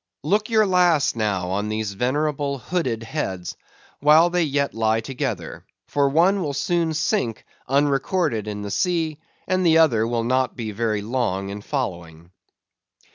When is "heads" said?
3.03-3.55